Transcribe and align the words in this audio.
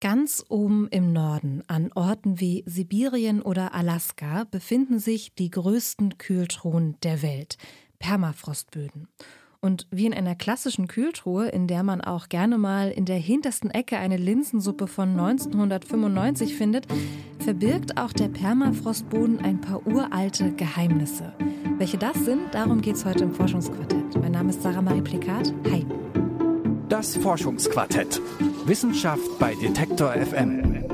Ganz 0.00 0.42
oben 0.48 0.88
im 0.90 1.12
Norden, 1.12 1.62
an 1.66 1.90
Orten 1.94 2.40
wie 2.40 2.64
Sibirien 2.66 3.42
oder 3.42 3.74
Alaska, 3.74 4.44
befinden 4.50 4.98
sich 4.98 5.34
die 5.34 5.50
größten 5.50 6.16
Kühltruhen 6.16 6.96
der 7.02 7.20
Welt, 7.20 7.58
Permafrostböden. 7.98 9.08
Und 9.60 9.86
wie 9.90 10.06
in 10.06 10.14
einer 10.14 10.36
klassischen 10.36 10.88
Kühltruhe, 10.88 11.48
in 11.48 11.66
der 11.66 11.82
man 11.82 12.00
auch 12.00 12.30
gerne 12.30 12.56
mal 12.56 12.90
in 12.90 13.04
der 13.04 13.18
hintersten 13.18 13.70
Ecke 13.70 13.98
eine 13.98 14.16
Linsensuppe 14.16 14.86
von 14.86 15.10
1995 15.10 16.56
findet, 16.56 16.86
verbirgt 17.38 17.98
auch 17.98 18.14
der 18.14 18.28
Permafrostboden 18.28 19.40
ein 19.40 19.60
paar 19.60 19.86
uralte 19.86 20.52
Geheimnisse. 20.52 21.34
Welche 21.76 21.98
das 21.98 22.16
sind, 22.24 22.54
darum 22.54 22.80
geht 22.80 22.96
es 22.96 23.04
heute 23.04 23.24
im 23.24 23.34
Forschungsquartett. 23.34 24.16
Mein 24.18 24.32
Name 24.32 24.48
ist 24.48 24.62
Sarah 24.62 24.80
Marie 24.80 25.02
Plikat. 25.02 25.52
Hi. 25.70 25.84
Das 26.90 27.16
Forschungsquartett. 27.16 28.20
Wissenschaft 28.66 29.38
bei 29.38 29.54
Detektor 29.54 30.12
FM. 30.12 30.84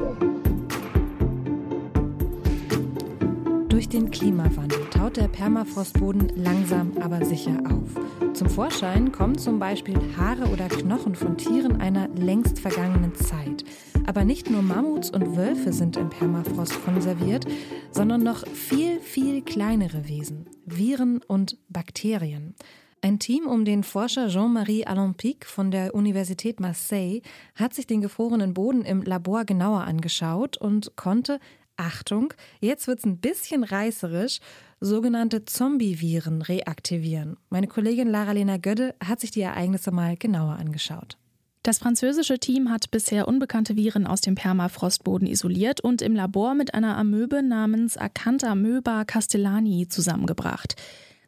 Durch 3.71 3.89
den 3.89 4.11
Klimawandel 4.11 4.79
taut 4.91 5.17
der 5.17 5.29
Permafrostboden 5.29 6.33
langsam 6.37 6.93
aber 7.01 7.25
sicher 7.25 7.59
auf. 7.65 8.35
Zum 8.35 8.51
Vorschein 8.51 9.11
kommen 9.11 9.39
zum 9.39 9.59
Beispiel 9.59 9.99
Haare 10.19 10.51
oder 10.51 10.69
Knochen 10.69 11.15
von 11.15 11.39
Tieren 11.39 11.81
einer 11.81 12.09
längst 12.09 12.59
vergangenen 12.59 13.15
Zeit. 13.15 13.65
Aber 14.07 14.27
nicht 14.27 14.51
nur 14.51 14.61
Mammuts 14.61 15.09
und 15.09 15.35
Wölfe 15.35 15.73
sind 15.73 15.97
im 15.97 16.11
Permafrost 16.11 16.85
konserviert, 16.85 17.47
sondern 17.91 18.23
noch 18.23 18.47
viel, 18.47 19.01
viel 19.01 19.41
kleinere 19.41 20.07
Wesen, 20.07 20.45
Viren 20.67 21.23
und 21.27 21.57
Bakterien. 21.71 22.55
Ein 23.03 23.19
Team 23.19 23.47
um 23.47 23.65
den 23.65 23.85
Forscher 23.85 24.29
Jean-Marie 24.29 24.87
Alampic 24.87 25.47
von 25.47 25.71
der 25.71 25.95
Universität 25.95 26.61
Marseille 26.61 27.21
hat 27.55 27.75
sich 27.75 27.87
den 27.87 28.01
gefrorenen 28.01 28.55
Boden 28.55 28.85
im 28.85 29.03
Labor 29.03 29.45
genauer 29.45 29.83
angeschaut 29.83 30.57
und 30.57 30.97
konnte, 30.97 31.39
Achtung, 31.77 32.33
jetzt 32.61 32.87
wird 32.87 33.01
es 33.01 33.05
ein 33.05 33.19
bisschen 33.19 33.65
reißerisch, 33.65 34.41
sogenannte 34.81 35.45
Zombie-Viren 35.45 36.43
reaktivieren. 36.43 37.37
Meine 37.51 37.67
Kollegin 37.67 38.09
Lara-Lena 38.09 38.57
Gödde 38.57 38.95
hat 39.05 39.21
sich 39.21 39.31
die 39.31 39.43
Ereignisse 39.43 39.91
mal 39.91 40.17
genauer 40.17 40.55
angeschaut. 40.55 41.17
Das 41.63 41.79
französische 41.79 42.39
Team 42.39 42.71
hat 42.71 42.93
bisher 42.93 43.27
unbekannte 43.27 43.75
Viren 43.77 44.07
aus 44.07 44.21
dem 44.21 44.37
Permafrostboden 44.37 45.27
isoliert 45.27 45.81
und 45.81 46.01
im 46.01 46.15
Labor 46.15 46.55
mit 46.55 46.75
einer 46.75 46.97
Amöbe 46.97 47.43
namens 47.43 47.97
Acantha 47.97 48.55
möba 48.55 49.05
castellani 49.05 49.89
zusammengebracht. 49.89 50.77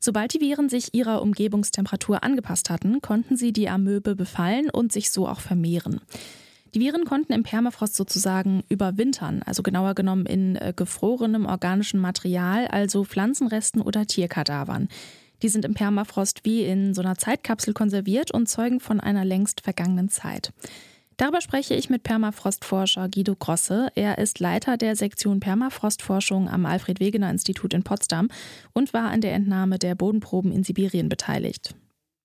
Sobald 0.00 0.32
die 0.34 0.40
Viren 0.40 0.68
sich 0.68 0.94
ihrer 0.94 1.22
Umgebungstemperatur 1.22 2.22
angepasst 2.22 2.70
hatten, 2.70 3.00
konnten 3.00 3.36
sie 3.36 3.52
die 3.52 3.68
Amöbe 3.68 4.14
befallen 4.14 4.70
und 4.70 4.92
sich 4.92 5.10
so 5.10 5.26
auch 5.26 5.40
vermehren. 5.40 6.00
Die 6.74 6.80
Viren 6.80 7.04
konnten 7.04 7.32
im 7.32 7.42
Permafrost 7.42 7.96
sozusagen 7.96 8.62
überwintern, 8.68 9.42
also 9.44 9.62
genauer 9.62 9.94
genommen 9.94 10.26
in 10.26 10.56
äh, 10.56 10.72
gefrorenem 10.76 11.46
organischem 11.46 12.00
Material, 12.00 12.66
also 12.66 13.04
Pflanzenresten 13.04 13.80
oder 13.80 14.06
Tierkadavern. 14.06 14.88
Die 15.42 15.48
sind 15.48 15.64
im 15.64 15.74
Permafrost 15.74 16.44
wie 16.44 16.64
in 16.64 16.94
so 16.94 17.00
einer 17.00 17.16
Zeitkapsel 17.16 17.72
konserviert 17.72 18.32
und 18.32 18.48
zeugen 18.48 18.80
von 18.80 19.00
einer 19.00 19.24
längst 19.24 19.62
vergangenen 19.62 20.08
Zeit. 20.08 20.52
Darüber 21.18 21.40
spreche 21.40 21.74
ich 21.74 21.90
mit 21.90 22.04
Permafrostforscher 22.04 23.08
Guido 23.08 23.34
Grosse. 23.34 23.88
Er 23.96 24.18
ist 24.18 24.38
Leiter 24.38 24.76
der 24.76 24.94
Sektion 24.94 25.40
Permafrostforschung 25.40 26.48
am 26.48 26.64
Alfred 26.64 27.00
Wegener 27.00 27.28
Institut 27.28 27.74
in 27.74 27.82
Potsdam 27.82 28.28
und 28.72 28.94
war 28.94 29.10
an 29.10 29.20
der 29.20 29.32
Entnahme 29.32 29.80
der 29.80 29.96
Bodenproben 29.96 30.52
in 30.52 30.62
Sibirien 30.62 31.08
beteiligt. 31.08 31.74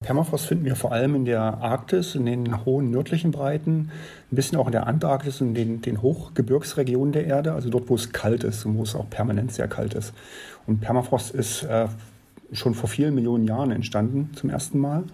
Permafrost 0.01 0.45
finden 0.45 0.65
wir 0.65 0.75
vor 0.75 0.91
allem 0.91 1.15
in 1.15 1.25
der 1.25 1.41
Arktis, 1.41 2.13
in 2.13 2.27
den 2.27 2.65
hohen 2.65 2.91
nördlichen 2.91 3.31
Breiten, 3.31 3.89
ein 4.31 4.35
bisschen 4.35 4.59
auch 4.59 4.67
in 4.67 4.73
der 4.73 4.85
Antarktis 4.85 5.41
und 5.41 5.55
den, 5.55 5.81
den 5.81 6.03
Hochgebirgsregionen 6.03 7.13
der 7.13 7.25
Erde, 7.25 7.53
also 7.53 7.71
dort, 7.71 7.89
wo 7.89 7.95
es 7.95 8.11
kalt 8.11 8.43
ist 8.43 8.63
und 8.63 8.77
wo 8.77 8.83
es 8.83 8.93
auch 8.93 9.09
permanent 9.09 9.53
sehr 9.53 9.67
kalt 9.67 9.95
ist. 9.95 10.13
Und 10.67 10.81
Permafrost 10.81 11.33
ist 11.33 11.63
äh, 11.63 11.87
schon 12.51 12.75
vor 12.75 12.89
vielen 12.89 13.15
Millionen 13.15 13.47
Jahren 13.47 13.71
entstanden 13.71 14.29
zum 14.35 14.51
ersten 14.51 14.77
Mal 14.77 15.05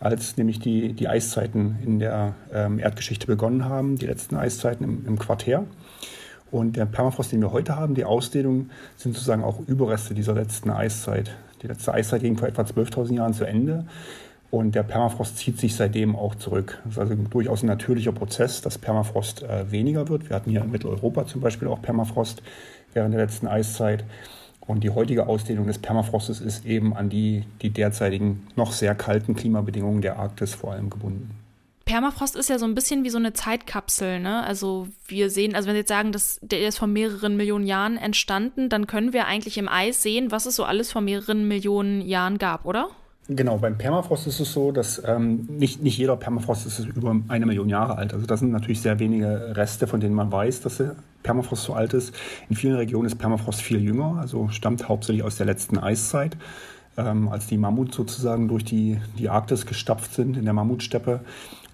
als 0.00 0.36
nämlich 0.36 0.60
die, 0.60 0.92
die 0.92 1.08
Eiszeiten 1.08 1.78
in 1.84 1.98
der 1.98 2.34
ähm, 2.52 2.78
Erdgeschichte 2.78 3.26
begonnen 3.26 3.64
haben, 3.64 3.96
die 3.96 4.06
letzten 4.06 4.36
Eiszeiten 4.36 4.84
im, 4.84 5.06
im 5.06 5.18
Quartär. 5.18 5.64
Und 6.50 6.76
der 6.76 6.86
Permafrost, 6.86 7.32
den 7.32 7.40
wir 7.40 7.52
heute 7.52 7.76
haben, 7.76 7.94
die 7.94 8.04
Ausdehnung, 8.04 8.70
sind 8.96 9.14
sozusagen 9.14 9.44
auch 9.44 9.60
Überreste 9.66 10.14
dieser 10.14 10.34
letzten 10.34 10.70
Eiszeit. 10.70 11.36
Die 11.62 11.66
letzte 11.66 11.92
Eiszeit 11.92 12.22
ging 12.22 12.38
vor 12.38 12.48
etwa 12.48 12.62
12.000 12.62 13.14
Jahren 13.14 13.34
zu 13.34 13.44
Ende. 13.44 13.84
Und 14.50 14.74
der 14.74 14.82
Permafrost 14.82 15.36
zieht 15.36 15.58
sich 15.58 15.76
seitdem 15.76 16.16
auch 16.16 16.34
zurück. 16.34 16.80
Das 16.84 16.94
ist 16.94 16.98
also 16.98 17.14
durchaus 17.14 17.62
ein 17.62 17.66
natürlicher 17.66 18.12
Prozess, 18.12 18.62
dass 18.62 18.78
Permafrost 18.78 19.42
äh, 19.42 19.70
weniger 19.70 20.08
wird. 20.08 20.30
Wir 20.30 20.36
hatten 20.36 20.50
hier 20.50 20.62
in 20.62 20.70
Mitteleuropa 20.70 21.26
zum 21.26 21.42
Beispiel 21.42 21.68
auch 21.68 21.82
Permafrost 21.82 22.42
während 22.94 23.14
der 23.14 23.20
letzten 23.20 23.46
Eiszeit. 23.46 24.04
Und 24.68 24.84
die 24.84 24.90
heutige 24.90 25.26
Ausdehnung 25.26 25.66
des 25.66 25.78
Permafrostes 25.78 26.40
ist 26.40 26.66
eben 26.66 26.94
an 26.94 27.08
die, 27.08 27.44
die 27.62 27.70
derzeitigen 27.70 28.46
noch 28.54 28.72
sehr 28.72 28.94
kalten 28.94 29.34
Klimabedingungen 29.34 30.02
der 30.02 30.18
Arktis 30.18 30.54
vor 30.54 30.72
allem 30.72 30.90
gebunden. 30.90 31.30
Permafrost 31.86 32.36
ist 32.36 32.50
ja 32.50 32.58
so 32.58 32.66
ein 32.66 32.74
bisschen 32.74 33.02
wie 33.02 33.08
so 33.08 33.16
eine 33.16 33.32
Zeitkapsel, 33.32 34.20
ne? 34.20 34.44
Also 34.44 34.88
wir 35.06 35.30
sehen, 35.30 35.54
also 35.54 35.66
wenn 35.66 35.74
wir 35.74 35.80
jetzt 35.80 35.88
sagen, 35.88 36.12
dass 36.12 36.38
der 36.42 36.68
ist 36.68 36.78
vor 36.78 36.86
mehreren 36.86 37.38
Millionen 37.38 37.66
Jahren 37.66 37.96
entstanden, 37.96 38.68
dann 38.68 38.86
können 38.86 39.14
wir 39.14 39.26
eigentlich 39.26 39.56
im 39.56 39.70
Eis 39.70 40.02
sehen, 40.02 40.30
was 40.30 40.44
es 40.44 40.56
so 40.56 40.64
alles 40.64 40.92
vor 40.92 41.00
mehreren 41.00 41.48
Millionen 41.48 42.02
Jahren 42.02 42.36
gab, 42.36 42.66
oder? 42.66 42.90
Genau, 43.30 43.58
beim 43.58 43.76
Permafrost 43.76 44.26
ist 44.26 44.40
es 44.40 44.54
so, 44.54 44.72
dass 44.72 45.02
ähm, 45.04 45.46
nicht, 45.50 45.82
nicht 45.82 45.98
jeder 45.98 46.16
Permafrost 46.16 46.64
ist 46.64 46.78
über 46.78 47.14
eine 47.28 47.44
Million 47.44 47.68
Jahre 47.68 47.98
alt. 47.98 48.14
Also 48.14 48.24
das 48.24 48.40
sind 48.40 48.52
natürlich 48.52 48.80
sehr 48.80 48.98
wenige 49.00 49.54
Reste, 49.54 49.86
von 49.86 50.00
denen 50.00 50.14
man 50.14 50.32
weiß, 50.32 50.62
dass 50.62 50.78
der 50.78 50.96
Permafrost 51.22 51.64
so 51.64 51.74
alt 51.74 51.92
ist. 51.92 52.14
In 52.48 52.56
vielen 52.56 52.76
Regionen 52.76 53.06
ist 53.06 53.16
Permafrost 53.16 53.60
viel 53.60 53.82
jünger, 53.82 54.16
also 54.18 54.48
stammt 54.48 54.88
hauptsächlich 54.88 55.24
aus 55.24 55.36
der 55.36 55.44
letzten 55.44 55.76
Eiszeit, 55.76 56.38
ähm, 56.96 57.28
als 57.28 57.46
die 57.46 57.58
Mammuts 57.58 57.96
sozusagen 57.96 58.48
durch 58.48 58.64
die, 58.64 58.98
die 59.18 59.28
Arktis 59.28 59.66
gestapft 59.66 60.14
sind 60.14 60.38
in 60.38 60.44
der 60.44 60.54
Mammutsteppe. 60.54 61.20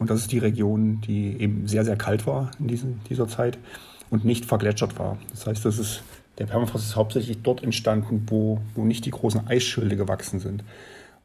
Und 0.00 0.10
das 0.10 0.22
ist 0.22 0.32
die 0.32 0.38
Region, 0.38 1.02
die 1.02 1.40
eben 1.40 1.68
sehr, 1.68 1.84
sehr 1.84 1.96
kalt 1.96 2.26
war 2.26 2.50
in 2.58 2.66
diesen, 2.66 3.00
dieser 3.08 3.28
Zeit 3.28 3.58
und 4.10 4.24
nicht 4.24 4.44
vergletschert 4.44 4.98
war. 4.98 5.18
Das 5.30 5.46
heißt, 5.46 5.64
das 5.64 5.78
ist, 5.78 6.02
der 6.38 6.46
Permafrost 6.46 6.84
ist 6.84 6.96
hauptsächlich 6.96 7.42
dort 7.44 7.62
entstanden, 7.62 8.26
wo, 8.26 8.58
wo 8.74 8.84
nicht 8.84 9.06
die 9.06 9.12
großen 9.12 9.46
Eisschilde 9.46 9.96
gewachsen 9.96 10.40
sind. 10.40 10.64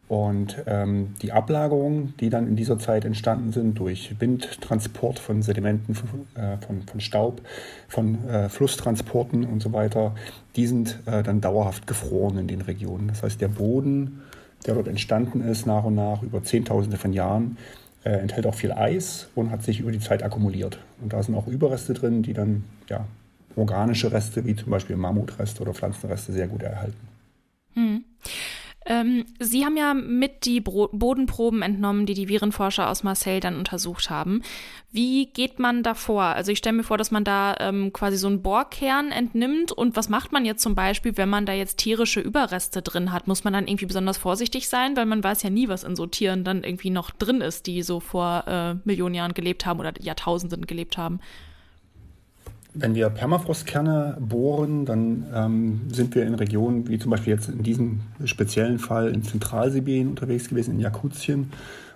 Und 0.09 0.63
ähm, 0.65 1.13
die 1.21 1.31
Ablagerungen, 1.31 2.15
die 2.19 2.31
dann 2.31 2.47
in 2.47 2.55
dieser 2.55 2.79
Zeit 2.79 3.05
entstanden 3.05 3.51
sind 3.51 3.77
durch 3.77 4.15
Windtransport 4.19 5.19
von 5.19 5.43
Sedimenten, 5.43 5.95
äh, 6.33 6.57
von, 6.65 6.81
von 6.81 6.99
Staub, 6.99 7.43
von 7.87 8.27
äh, 8.27 8.49
Flusstransporten 8.49 9.45
und 9.45 9.61
so 9.61 9.71
weiter, 9.71 10.15
die 10.55 10.65
sind 10.65 10.97
äh, 11.05 11.21
dann 11.21 11.41
dauerhaft 11.41 11.85
gefroren 11.85 12.39
in 12.39 12.47
den 12.47 12.61
Regionen. 12.61 13.09
Das 13.09 13.21
heißt, 13.21 13.39
der 13.39 13.49
Boden, 13.49 14.23
der 14.65 14.73
dort 14.73 14.87
entstanden 14.87 15.41
ist, 15.41 15.67
nach 15.67 15.83
und 15.83 15.93
nach 15.93 16.23
über 16.23 16.41
Zehntausende 16.41 16.97
von 16.97 17.13
Jahren, 17.13 17.57
äh, 18.03 18.13
enthält 18.13 18.47
auch 18.47 18.55
viel 18.55 18.71
Eis 18.71 19.27
und 19.35 19.51
hat 19.51 19.61
sich 19.61 19.79
über 19.79 19.91
die 19.91 19.99
Zeit 19.99 20.23
akkumuliert. 20.23 20.79
Und 21.03 21.13
da 21.13 21.21
sind 21.21 21.35
auch 21.35 21.45
Überreste 21.45 21.93
drin, 21.93 22.23
die 22.23 22.33
dann 22.33 22.63
ja, 22.89 23.05
organische 23.55 24.11
Reste, 24.11 24.43
wie 24.43 24.55
zum 24.55 24.71
Beispiel 24.71 24.95
Mammutreste 24.95 25.61
oder 25.61 25.75
Pflanzenreste, 25.75 26.33
sehr 26.33 26.47
gut 26.47 26.63
erhalten. 26.63 27.19
Hm. 28.89 28.95
Ähm, 28.95 29.25
Sie 29.39 29.66
haben 29.66 29.77
ja 29.77 29.94
mit 29.94 30.45
die 30.45 30.59
Bro 30.59 30.89
Bodenproben 30.91 31.61
entnommen, 31.61 32.05
die 32.05 32.13
die 32.13 32.27
Virenforscher 32.27 32.89
aus 32.89 33.03
Marseille 33.03 33.39
dann 33.39 33.57
untersucht 33.57 34.09
haben. 34.09 34.41
Wie 34.91 35.27
geht 35.27 35.59
man 35.59 35.83
da 35.83 35.94
vor? 35.94 36.23
Also 36.23 36.51
ich 36.51 36.57
stelle 36.57 36.77
mir 36.77 36.83
vor, 36.83 36.97
dass 36.97 37.11
man 37.11 37.23
da 37.23 37.55
ähm, 37.59 37.94
quasi 37.94 38.17
so 38.17 38.27
einen 38.27 38.41
Bohrkern 38.41 39.11
entnimmt. 39.11 39.72
Und 39.72 39.95
was 39.95 40.09
macht 40.09 40.31
man 40.31 40.45
jetzt 40.45 40.63
zum 40.63 40.73
Beispiel, 40.75 41.16
wenn 41.17 41.29
man 41.29 41.45
da 41.45 41.53
jetzt 41.53 41.77
tierische 41.77 42.19
Überreste 42.19 42.81
drin 42.81 43.11
hat? 43.11 43.27
Muss 43.27 43.44
man 43.44 43.53
dann 43.53 43.67
irgendwie 43.67 43.85
besonders 43.85 44.17
vorsichtig 44.17 44.67
sein? 44.67 44.97
Weil 44.97 45.06
man 45.06 45.23
weiß 45.23 45.44
ja 45.44 45.50
nie, 45.50 45.67
was 45.67 45.83
in 45.83 45.95
so 45.95 46.07
Tieren 46.07 46.44
dann 46.44 46.63
irgendwie 46.63 46.89
noch 46.89 47.11
drin 47.11 47.41
ist, 47.41 47.67
die 47.67 47.83
so 47.83 48.00
vor 48.00 48.44
äh, 48.47 48.75
Millionen 48.83 49.16
Jahren 49.16 49.33
gelebt 49.33 49.66
haben 49.66 49.79
oder 49.79 49.94
Jahrtausenden 50.00 50.66
gelebt 50.66 50.97
haben. 50.97 51.19
Wenn 52.74 52.94
wir 52.94 53.10
Permafrostkerne 53.10 54.18
bohren, 54.19 54.86
dann 54.86 55.25
ähm, 55.33 55.81
sind 55.92 56.13
wir 56.13 56.25
in 56.25 56.36
Regionen, 56.36 56.88
wie 56.88 57.00
zum 57.00 57.10
Beispiel 57.10 57.33
jetzt 57.33 57.50
in 57.50 57.63
diesem 57.63 58.01
speziellen 58.25 58.77
Fall 58.77 59.10
in 59.10 59.24
Zentralsibirien 59.24 60.07
unterwegs 60.07 60.50
gewesen, 60.50 60.75
in 60.75 60.80
Jakutien, 60.80 61.51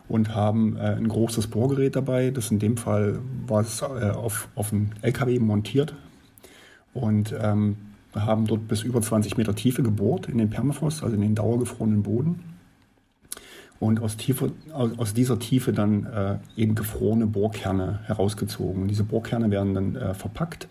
und 0.10 0.36
haben 0.36 0.76
äh, 0.78 0.96
ein 0.96 1.08
großes 1.08 1.48
Bohrgerät 1.48 1.96
dabei. 1.96 2.32
Das 2.32 2.52
in 2.52 2.60
dem 2.60 2.78
Fall 2.78 3.20
war 3.48 3.62
es 3.62 3.82
äh, 3.82 3.86
auf, 3.86 4.50
auf 4.56 4.74
einem 4.74 4.90
LKW 5.02 5.40
montiert 5.40 5.94
und 6.94 7.34
ähm, 7.40 7.78
haben 8.16 8.46
dort 8.48 8.68
bis 8.68 8.84
über 8.84 9.02
20 9.02 9.38
Meter 9.38 9.56
Tiefe 9.56 9.84
gebohrt 9.84 10.28
in 10.28 10.38
den 10.40 10.50
Permafrost, 10.50 11.04
also 11.04 11.16
in 11.16 11.22
den 11.22 11.36
dauergefrorenen 11.36 12.04
Boden 12.04 12.53
und 13.84 14.02
aus, 14.02 14.18
Tiefe, 14.18 14.52
aus, 14.72 15.14
dieser 15.14 15.40
Tiefe 15.40 15.74
dann 15.74 16.06
äh, 16.06 16.62
eben 16.62 16.76
gefrorene 16.76 17.28
Bohrkerne 17.28 18.00
herausgezogen. 18.06 18.88
Diese 18.88 19.04
Bohrkerne 19.04 19.52
werden 19.52 19.74
dann 19.74 19.96
äh, 19.96 20.14
verpackt. 20.14 20.68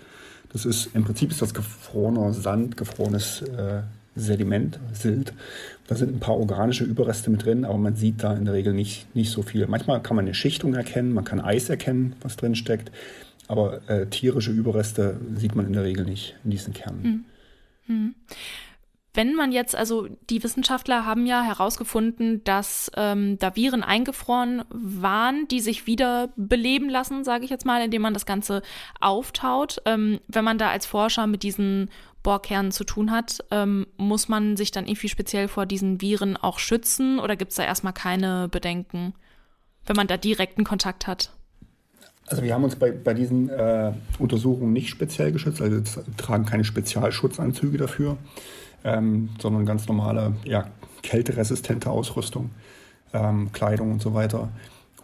Das 0.53 0.65
ist 0.65 0.95
im 0.95 1.05
Prinzip 1.05 1.31
ist 1.31 1.43
das 1.43 1.55
gefrorener 1.55 2.33
Sand, 2.33 2.77
gefrorenes 2.77 3.43
äh, 3.43 3.83
Sediment, 4.15 4.79
Silt. 4.93 5.33
Da 5.87 5.95
sind 5.95 6.15
ein 6.15 6.21
paar 6.21 6.37
organische 6.37 6.85
Überreste 6.85 7.31
mit 7.31 7.45
drin, 7.45 7.65
aber 7.65 7.79
man 7.79 7.97
sieht 7.97 8.23
da 8.23 8.35
in 8.35 8.45
der 8.45 8.55
Regel 8.55 8.73
nicht, 8.73 9.15
nicht 9.15 9.31
so 9.31 9.43
viel. 9.43 9.67
Manchmal 9.67 10.03
kann 10.03 10.17
man 10.17 10.27
eine 10.27 10.35
Schichtung 10.35 10.75
erkennen, 10.75 11.13
man 11.13 11.25
kann 11.25 11.41
Eis 11.41 11.69
erkennen, 11.69 12.15
was 12.21 12.37
drin 12.37 12.55
steckt. 12.55 12.91
Aber 13.49 13.81
äh, 13.89 14.07
tierische 14.07 14.53
Überreste 14.53 15.21
sieht 15.37 15.55
man 15.55 15.67
in 15.67 15.73
der 15.73 15.85
Regel 15.85 16.05
nicht 16.05 16.37
in 16.45 16.51
diesen 16.51 16.73
Kernen. 16.73 17.25
Mhm. 17.87 17.95
Mhm. 17.95 18.15
Wenn 19.15 19.35
man 19.35 19.53
jetzt, 19.53 19.77
also 19.77 20.09
die 20.31 20.43
Wissenschaftler 20.43 21.05
haben 21.05 21.27
ja 21.27 21.43
herausgefunden, 21.43 22.43
dass 22.45 22.91
ähm, 22.97 23.39
da 23.39 23.55
Viren 23.55 23.83
eingefroren 23.83 24.65
waren, 24.71 25.47
die 25.49 25.61
sich 25.61 25.87
wieder 25.87 26.31
beleben 26.37 26.89
lassen, 26.89 27.23
sage 27.23 27.45
ich 27.45 27.51
jetzt 27.51 27.67
mal, 27.67 27.85
indem 27.85 28.01
man 28.01 28.15
das 28.15 28.25
Ganze 28.25 28.63
auftaut. 29.01 29.83
Ähm, 29.85 30.21
wenn 30.29 30.45
man 30.45 30.57
da 30.57 30.71
als 30.71 30.87
Forscher 30.87 31.27
mit 31.27 31.43
diesen 31.43 31.91
Bohrkernen 32.23 32.73
zu 32.73 32.85
tun 32.85 33.11
hat, 33.11 33.45
ähm, 33.51 33.87
muss 33.99 34.29
man 34.29 34.57
sich 34.57 34.71
dann 34.71 34.87
irgendwie 34.87 35.11
speziell 35.11 35.49
vor 35.49 35.67
diesen 35.67 36.01
Viren 36.01 36.39
auch 36.39 36.59
schützen 36.59 37.19
oder 37.19 37.37
gibt 37.37 37.51
es 37.51 37.57
da 37.57 37.65
erstmal 37.65 37.93
keine 37.93 38.49
Bedenken, 38.49 39.13
wenn 39.85 39.97
man 39.97 40.07
da 40.07 40.17
direkten 40.17 40.65
Kontakt 40.65 41.07
hat? 41.07 41.33
Also 42.29 42.43
wir 42.43 42.55
haben 42.55 42.65
uns 42.65 42.77
bei, 42.77 42.93
bei 42.93 43.13
diesen 43.13 43.51
äh, 43.51 43.93
Untersuchungen 44.19 44.73
nicht 44.73 44.89
speziell 44.89 45.33
geschützt, 45.33 45.61
also 45.61 45.83
tragen 46.17 46.47
keine 46.47 46.65
Spezialschutzanzüge 46.65 47.77
dafür 47.77 48.17
ähm, 48.85 49.31
sondern 49.41 49.67
ganz 49.67 49.87
normale, 49.89 50.35
ja, 50.45 50.67
kälteresistente 51.03 51.91
Ausrüstung, 51.91 52.51
ähm, 53.13 53.51
Kleidung 53.53 53.93
und 53.93 54.03
so 54.03 54.15
weiter. 54.15 54.49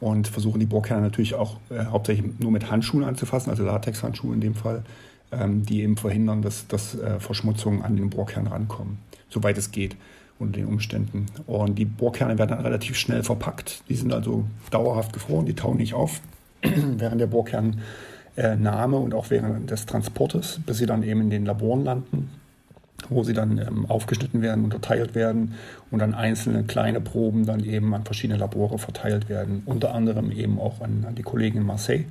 Und 0.01 0.29
versuchen 0.29 0.61
die 0.61 0.67
Bohrkerne 0.67 1.03
natürlich 1.03 1.35
auch 1.35 1.57
äh, 1.71 1.85
hauptsächlich 1.87 2.39
nur 2.39 2.53
mit 2.53 2.71
Handschuhen 2.71 3.05
anzufassen, 3.05 3.51
also 3.51 3.65
Latexhandschuhe 3.65 4.33
in 4.33 4.41
dem 4.41 4.55
Fall, 4.55 4.85
ähm, 5.33 5.67
die 5.67 5.83
eben 5.83 5.97
verhindern, 5.97 6.41
dass, 6.41 6.69
dass 6.69 6.95
äh, 6.95 7.19
Verschmutzungen 7.19 7.83
an 7.83 7.97
den 7.97 8.11
Bohrkern 8.11 8.47
rankommen, 8.47 8.99
soweit 9.29 9.59
es 9.59 9.73
geht 9.73 9.97
unter 10.39 10.61
den 10.61 10.67
Umständen. 10.67 11.27
Und 11.49 11.77
die 11.77 11.85
Bohrkerne 11.85 12.39
werden 12.39 12.51
dann 12.51 12.61
relativ 12.61 12.97
schnell 12.97 13.25
verpackt. 13.25 13.83
Die 13.89 13.97
sind 13.97 14.13
also 14.13 14.45
dauerhaft 14.71 15.13
gefroren, 15.13 15.47
die 15.47 15.55
tauen 15.55 15.79
nicht 15.79 15.95
auf 15.95 16.21
während 16.63 17.21
der 17.21 17.27
Bohrkernnahme 17.27 18.97
und 18.97 19.15
auch 19.15 19.31
während 19.31 19.69
des 19.69 19.87
Transportes, 19.87 20.61
bis 20.65 20.79
sie 20.79 20.87
dann 20.87 21.03
eben 21.03 21.23
in 21.23 21.31
den 21.31 21.45
Laboren 21.45 21.85
landen 21.85 22.31
wo 23.09 23.23
sie 23.23 23.33
dann 23.33 23.59
ähm, 23.59 23.87
aufgeschnitten 23.87 24.43
werden, 24.43 24.65
unterteilt 24.65 25.15
werden 25.15 25.55
und 25.91 26.01
dann 26.01 26.15
einzelne 26.15 26.65
kleine 26.65 27.01
Proben 27.01 27.47
dann 27.47 27.65
eben 27.65 27.95
an 27.95 28.05
verschiedene 28.05 28.39
Labore 28.39 28.79
verteilt 28.79 29.29
werden, 29.29 29.63
unter 29.67 29.95
anderem 29.95 30.31
eben 30.33 30.59
auch 30.59 30.81
an, 30.81 31.05
an 31.07 31.15
die 31.15 31.23
Kollegen 31.23 31.59
in 31.59 31.67
Marseille, 31.67 32.05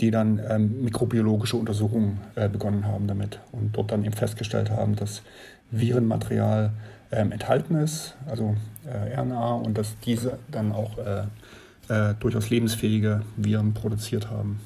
die 0.00 0.10
dann 0.10 0.40
ähm, 0.48 0.82
mikrobiologische 0.82 1.56
Untersuchungen 1.56 2.18
äh, 2.34 2.48
begonnen 2.48 2.86
haben 2.86 3.06
damit 3.06 3.40
und 3.52 3.76
dort 3.76 3.92
dann 3.92 4.04
eben 4.04 4.14
festgestellt 4.14 4.70
haben, 4.70 4.96
dass 4.96 5.22
Virenmaterial 5.70 6.72
ähm, 7.12 7.32
enthalten 7.32 7.76
ist, 7.76 8.16
also 8.26 8.56
äh, 8.86 9.14
RNA, 9.14 9.54
und 9.54 9.76
dass 9.76 9.98
diese 10.00 10.38
dann 10.50 10.72
auch 10.72 10.98
äh, 10.98 11.22
äh 11.88 12.14
durchaus 12.20 12.50
lebensfähige 12.50 13.22
Viren 13.36 13.74
produziert 13.74 14.30
haben. 14.30 14.60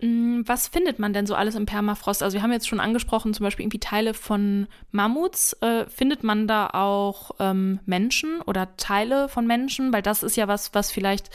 Mm, 0.00 0.19
was 0.46 0.68
findet 0.68 0.98
man 0.98 1.12
denn 1.12 1.26
so 1.26 1.34
alles 1.34 1.54
im 1.54 1.66
Permafrost? 1.66 2.22
Also 2.22 2.34
wir 2.34 2.42
haben 2.42 2.52
jetzt 2.52 2.68
schon 2.68 2.80
angesprochen, 2.80 3.34
zum 3.34 3.44
Beispiel 3.44 3.64
irgendwie 3.64 3.80
Teile 3.80 4.14
von 4.14 4.66
Mammuts. 4.90 5.54
Äh, 5.62 5.86
findet 5.86 6.22
man 6.24 6.46
da 6.46 6.68
auch 6.68 7.32
ähm, 7.38 7.80
Menschen 7.86 8.40
oder 8.42 8.76
Teile 8.76 9.28
von 9.28 9.46
Menschen? 9.46 9.92
Weil 9.92 10.02
das 10.02 10.22
ist 10.22 10.36
ja 10.36 10.48
was, 10.48 10.74
was 10.74 10.90
vielleicht 10.90 11.30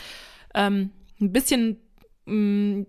ähm, 0.53 0.91
ein 1.19 1.31
bisschen, 1.31 1.77
mh, 2.25 2.33
mm, 2.35 2.87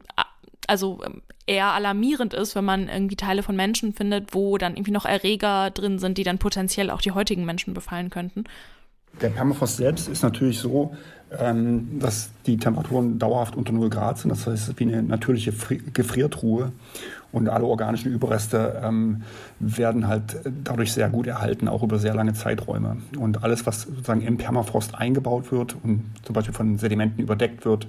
also 0.67 1.01
ähm, 1.05 1.23
eher 1.47 1.73
alarmierend 1.73 2.35
ist, 2.35 2.57
wenn 2.57 2.65
man 2.65 2.89
irgendwie 2.89 3.17
Teile 3.17 3.43
von 3.43 3.57
Menschen 3.57 3.93
findet, 3.93 4.35
wo 4.35 4.59
dann 4.59 4.77
irgendwie 4.77 4.91
noch 4.91 5.05
Erreger 5.05 5.71
drin 5.71 5.99
sind, 5.99 6.19
die 6.19 6.25
dann 6.25 6.39
potenziell 6.39 6.91
auch 6.91 7.01
die 7.01 7.13
heutigen 7.13 7.45
Menschen 7.45 7.73
befallen 7.73 8.11
könnten. 8.11 8.45
Der 9.21 9.31
Permafrost 9.31 9.79
selbst 9.79 10.09
ist 10.09 10.23
natürlich 10.23 10.59
so, 10.59 10.95
ähm, 11.39 11.99
dass 11.99 12.31
die 12.47 12.57
Temperaturen 12.57 13.19
dauerhaft 13.19 13.57
unter 13.57 13.73
0 13.73 13.91
Grad 13.91 14.19
sind. 14.19 14.31
Das 14.31 14.47
heißt, 14.47 14.63
es 14.63 14.69
ist 14.69 14.81
wie 14.81 14.85
eine 14.85 15.03
natürliche 15.03 15.53
Gefriertruhe. 15.93 16.73
Und 17.33 17.49
alle 17.49 17.65
organischen 17.65 18.13
Überreste 18.13 18.81
ähm, 18.83 19.23
werden 19.59 20.07
halt 20.07 20.39
dadurch 20.65 20.93
sehr 20.93 21.11
gut 21.11 21.27
erhalten, 21.27 21.69
auch 21.69 21.83
über 21.83 21.99
sehr 21.99 22.15
lange 22.15 22.35
Zeiträume. 22.35 22.99
Und 23.19 23.43
alles, 23.43 23.67
was 23.67 23.83
sozusagen 23.83 24.23
im 24.23 24.39
Permafrost 24.39 24.95
eingebaut 24.95 25.51
wird 25.51 25.77
und 25.83 26.05
zum 26.23 26.35
Beispiel 26.35 26.55
von 26.55 26.79
Sedimenten 26.79 27.23
überdeckt 27.23 27.65
wird, 27.65 27.89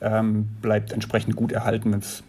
ähm, 0.00 0.48
bleibt 0.60 0.92
entsprechend 0.92 1.36
gut 1.36 1.52
erhalten, 1.52 1.92
wenn 1.92 2.00
es 2.00 2.22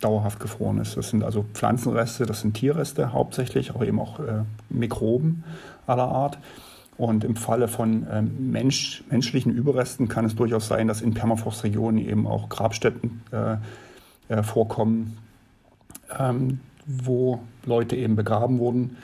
dauerhaft 0.00 0.40
gefroren 0.40 0.78
ist. 0.78 0.96
Das 0.96 1.10
sind 1.10 1.24
also 1.24 1.44
Pflanzenreste, 1.52 2.26
das 2.26 2.40
sind 2.40 2.54
Tierreste 2.54 3.12
hauptsächlich, 3.12 3.70
aber 3.70 3.86
eben 3.86 4.00
auch 4.00 4.20
äh, 4.20 4.42
Mikroben 4.70 5.44
aller 5.86 6.08
Art. 6.08 6.38
Und 7.02 7.24
im 7.24 7.34
Falle 7.34 7.66
von 7.66 8.06
ähm, 8.12 8.52
Mensch, 8.52 9.02
menschlichen 9.10 9.52
Überresten 9.52 10.06
kann 10.06 10.24
es 10.24 10.36
durchaus 10.36 10.68
sein, 10.68 10.86
dass 10.86 11.00
in 11.00 11.14
Permafrostregionen 11.14 11.98
eben 11.98 12.28
auch 12.28 12.48
Grabstätten 12.48 13.22
äh, 13.32 13.56
äh, 14.32 14.44
vorkommen, 14.44 15.18
ähm, 16.16 16.60
wo 16.86 17.40
Leute 17.66 17.96
eben 17.96 18.14
begraben 18.14 18.60
wurden 18.60 18.98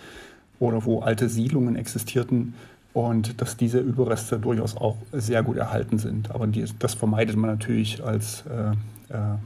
oder 0.61 0.85
wo 0.85 1.01
alte 1.01 1.29
Siedlungen 1.29 1.75
existierten 1.75 2.55
und 2.93 3.41
dass 3.41 3.57
diese 3.57 3.81
Überreste 3.81 4.39
durchaus 4.39 4.77
auch 4.77 4.95
sehr 5.11 5.43
gut 5.43 5.57
erhalten 5.57 5.99
sind. 5.99 6.31
Aber 6.31 6.47
die, 6.47 6.67
das 6.79 6.95
vermeidet 6.95 7.35
man 7.35 7.51
natürlich 7.51 8.05
als, 8.05 8.45
äh, 8.47 8.71
äh 9.13 9.39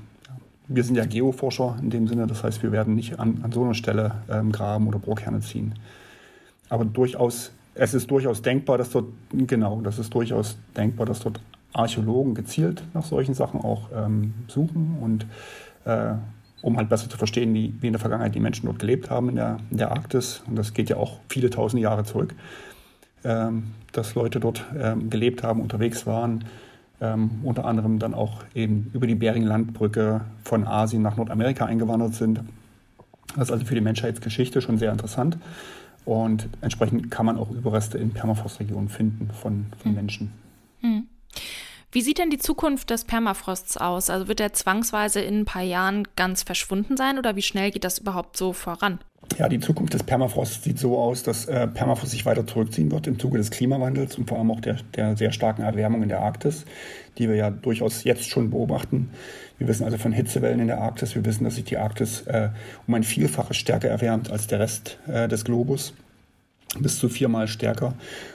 wir 0.69 0.85
sind 0.85 0.97
ja 0.97 1.07
Geoforscher 1.07 1.79
in 1.81 1.89
dem 1.89 2.07
Sinne, 2.07 2.27
das 2.27 2.45
heißt, 2.45 2.63
wir 2.63 2.71
werden 2.71 2.95
nicht 2.95 3.19
an, 3.19 3.39
an 3.45 3.51
so 3.51 3.65
einer 3.65 3.73
Stelle 3.73 4.17
ähm, 4.29 4.53
graben 4.53 4.89
oder 4.89 4.99
Bohrkerne 4.99 5.41
ziehen. 5.41 5.75
Aber 6.69 6.85
durchaus 6.85 7.51
es 7.75 7.95
ist 7.95 8.11
durchaus 8.11 8.43
denkbar, 8.43 8.79
dass 8.79 8.91
dort, 8.91 9.07
genau, 9.33 9.81
das 9.81 9.99
ist 9.99 10.13
durchaus 10.15 10.59
denkbar, 10.77 11.07
dass 11.07 11.21
dort 11.21 11.41
Archäologen 11.73 12.35
gezielt 12.35 12.83
nach 12.93 13.05
solchen 13.05 13.35
Sachen 13.35 13.61
auch 13.61 13.89
ähm, 13.95 14.35
suchen 14.49 14.99
und 15.01 15.27
äh, 15.85 16.15
um 16.61 16.77
halt 16.77 16.89
besser 16.89 17.09
zu 17.09 17.19
verstehen, 17.19 17.53
wie, 17.55 17.75
wie 17.81 17.89
in 17.89 17.93
der 17.93 18.01
Vergangenheit 18.01 18.35
die 18.35 18.41
Menschen 18.41 18.67
dort 18.67 18.79
gelebt 18.79 19.11
haben 19.11 19.29
in 19.31 19.37
der, 19.37 19.59
in 19.71 19.79
der 19.79 19.91
Arktis. 19.91 20.43
Und 20.47 20.57
das 20.57 20.75
geht 20.75 20.91
ja 20.91 20.97
auch 20.97 21.19
viele 21.29 21.51
tausende 21.51 21.83
Jahre 21.83 22.05
zurück, 22.05 22.35
ähm, 23.25 23.73
dass 23.93 24.15
Leute 24.15 24.39
dort 24.39 24.65
ähm, 24.79 25.11
gelebt 25.11 25.43
haben, 25.43 25.61
unterwegs 25.61 26.07
waren, 26.07 26.45
ähm, 27.01 27.31
unter 27.43 27.65
anderem 27.65 27.99
dann 27.99 28.15
auch 28.15 28.45
eben 28.55 28.91
über 28.95 29.07
die 29.07 29.17
Bering-Landbrücke 29.17 30.21
von 30.45 30.67
Asien 30.67 31.03
nach 31.03 31.17
Nordamerika 31.17 31.67
eingewandert 31.67 32.15
sind. 32.15 32.43
Das 33.35 33.49
ist 33.49 33.53
also 33.53 33.65
für 33.65 33.75
die 33.75 33.81
Menschheitsgeschichte 33.81 34.61
schon 34.61 34.79
sehr 34.79 34.93
interessant. 34.93 35.39
Und 36.05 36.49
entsprechend 36.61 37.11
kann 37.11 37.27
man 37.27 37.39
auch 37.39 37.51
Überreste 37.51 37.99
in 37.99 38.11
Permafrostregionen 38.11 38.89
finden 38.89 39.31
von, 39.33 39.67
von 39.79 39.91
hm. 39.91 39.95
Menschen. 39.95 40.33
Hm. 40.81 41.07
Wie 41.93 42.01
sieht 42.01 42.19
denn 42.19 42.31
die 42.31 42.39
Zukunft 42.39 42.91
des 42.91 43.05
Permafrosts 43.05 43.77
aus? 43.77 44.09
Also 44.09 44.27
wird 44.27 44.41
er 44.41 44.53
zwangsweise 44.55 45.21
in 45.21 45.41
ein 45.41 45.45
paar 45.45 45.63
Jahren 45.63 46.09
ganz 46.17 46.43
verschwunden 46.43 46.97
sein 46.97 47.19
oder 47.19 47.37
wie 47.37 47.43
schnell 47.43 47.71
geht 47.71 47.85
das 47.85 47.99
überhaupt 47.99 48.37
so 48.37 48.53
voran? 48.53 48.99
Ja, 49.39 49.49
die 49.49 49.61
Zukunft 49.61 49.95
des 49.95 50.03
Permafrosts 50.03 50.63
sieht 50.63 50.79
so 50.79 50.99
aus, 50.99 51.23
dass 51.23 51.47
äh, 51.47 51.67
Permafrost 51.67 52.11
sich 52.11 52.27
weiter 52.27 52.47
zurückziehen 52.47 52.91
wird 52.91 53.07
im 53.07 53.19
Zuge 53.19 53.39
des 53.39 53.51
Klimawandels 53.51 54.19
und 54.19 54.29
vor 54.29 54.39
allem 54.39 54.51
auch 54.51 54.61
der, 54.61 54.77
der 54.95 55.17
sehr 55.17 55.33
starken 55.33 55.63
Erwärmung 55.63 56.03
in 56.03 56.09
der 56.09 56.21
Arktis, 56.21 56.65
die 57.19 57.29
wir 57.29 57.37
ja 57.37 57.51
durchaus 57.51 58.05
jetzt 58.05 58.29
schon 58.29 58.51
beobachten. 58.51 59.11
Wir 59.59 59.69
wissen 59.69 59.85
also 59.85 59.97
von 59.97 60.13
Hitzewellen 60.13 60.61
in 60.61 60.67
der 60.67 60.81
Arktis. 60.81 61.15
Wir 61.15 61.25
wissen, 61.25 61.45
dass 61.45 61.55
sich 61.55 61.65
die 61.65 61.79
Arktis 61.79 62.23
äh, 62.23 62.51
um 62.87 62.95
ein 62.95 63.05
Vielfaches 63.05 63.57
stärker 63.57 63.89
erwärmt 63.89 64.31
als 64.31 64.47
der 64.47 64.61
Rest 64.61 64.99
äh, 65.07 65.29
des 65.29 65.45
Globus. 65.45 65.95
Bis 66.79 66.99
zu 66.99 67.09
viermal 67.09 67.49
stärker. 67.49 67.95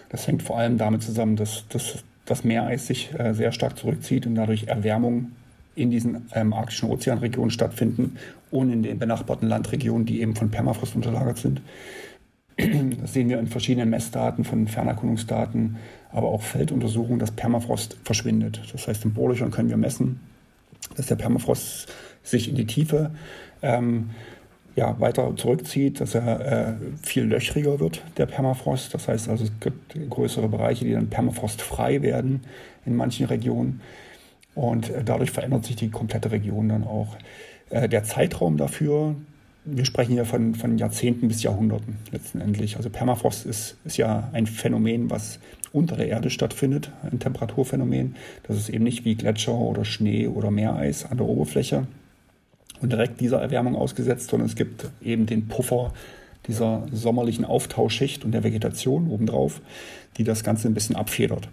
Das 0.10 0.27
hängt 0.27 0.44
vor 0.44 0.58
allem 0.58 0.77
damit 0.77 1.04
zusammen, 1.04 1.36
dass, 1.36 1.66
dass 1.70 2.04
das 2.25 2.44
Meereis 2.44 2.88
sich 2.88 3.12
äh, 3.18 3.34
sehr 3.34 3.51
stark 3.51 3.77
zurückzieht 3.77 4.27
und 4.27 4.36
dadurch 4.36 4.68
Erwärmung 4.68 5.32
in 5.77 5.91
diesen 5.91 6.27
ähm, 6.34 6.53
arktischen 6.53 6.89
Ozeanregionen 6.89 7.51
stattfinden 7.51 8.17
und 8.50 8.72
in 8.72 8.84
den 8.84 8.98
benachbarten 8.98 9.48
Landregionen, 9.48 10.05
die 10.05 10.22
eben 10.22 10.36
von 10.36 10.50
Permafrost 10.50 10.96
unterlagert 10.96 11.38
sind. 11.38 11.62
Das 13.01 13.13
sehen 13.13 13.29
wir 13.29 13.38
in 13.38 13.46
verschiedenen 13.46 13.91
Messdaten 13.91 14.43
von 14.43 14.67
Fernerkundungsdaten, 14.67 15.77
aber 16.12 16.29
auch 16.29 16.41
Felduntersuchungen, 16.41 17.19
dass 17.19 17.29
Permafrost 17.29 17.98
verschwindet. 18.03 18.62
Das 18.72 18.88
heißt, 18.88 19.05
in 19.05 19.13
Bohrlöchern 19.13 19.51
können 19.51 19.69
wir 19.69 19.77
messen, 19.77 20.19
dass 20.96 21.05
der 21.05 21.17
Permafrost 21.17 21.88
sich 22.24 22.50
in 22.50 22.55
die 22.55 22.65
Tiefe 22.65 23.12
ähm, 23.62 24.10
ja, 24.75 25.00
weiter 25.00 25.36
zurückzieht, 25.36 26.01
dass 26.01 26.15
er 26.15 26.39
äh, 26.69 26.74
viel 27.01 27.25
löchriger 27.25 27.79
wird, 27.79 28.01
der 28.17 28.25
Permafrost. 28.25 28.93
Das 28.93 29.07
heißt 29.07 29.29
also, 29.29 29.43
es 29.43 29.51
gibt 29.60 29.96
größere 30.10 30.48
Bereiche, 30.48 30.86
die 30.86 30.93
dann 30.93 31.10
permafrostfrei 31.10 32.01
werden 32.01 32.41
in 32.86 32.96
manchen 32.96 33.27
Regionen. 33.27 33.81
Und 34.57 34.89
äh, 34.89 35.03
dadurch 35.03 35.29
verändert 35.29 35.65
sich 35.65 35.75
die 35.75 35.89
komplette 35.89 36.31
Region 36.31 36.67
dann 36.67 36.83
auch. 36.83 37.15
Äh, 37.69 37.87
der 37.87 38.03
Zeitraum 38.03 38.57
dafür, 38.57 39.15
wir 39.65 39.85
sprechen 39.85 40.13
hier 40.13 40.25
von, 40.25 40.55
von 40.55 40.79
Jahrzehnten 40.79 41.27
bis 41.27 41.43
Jahrhunderten 41.43 41.97
letztendlich. 42.11 42.75
Also 42.75 42.89
Permafrost 42.89 43.45
ist, 43.45 43.77
ist 43.85 43.97
ja 43.97 44.29
ein 44.33 44.47
Phänomen, 44.47 45.11
was 45.11 45.39
unter 45.73 45.95
der 45.95 46.07
Erde 46.07 46.31
stattfindet, 46.31 46.91
ein 47.03 47.19
Temperaturphänomen. 47.19 48.15
Das 48.47 48.57
ist 48.57 48.69
eben 48.69 48.83
nicht 48.83 49.05
wie 49.05 49.13
Gletscher 49.13 49.53
oder 49.53 49.85
Schnee 49.85 50.27
oder 50.27 50.49
Meereis 50.49 51.05
an 51.05 51.17
der 51.17 51.27
Oberfläche 51.27 51.85
und 52.81 52.91
direkt 52.91 53.21
dieser 53.21 53.39
Erwärmung 53.39 53.75
ausgesetzt, 53.75 54.31
sondern 54.31 54.49
es 54.49 54.55
gibt 54.55 54.89
eben 55.03 55.27
den 55.27 55.47
Puffer 55.47 55.93
dieser 56.47 56.87
sommerlichen 56.91 57.45
Auftauschschicht 57.45 58.25
und 58.25 58.31
der 58.31 58.43
Vegetation 58.43 59.07
obendrauf, 59.09 59.61
die 60.17 60.23
das 60.23 60.43
Ganze 60.43 60.67
ein 60.67 60.73
bisschen 60.73 60.95
abfedert 60.95 61.47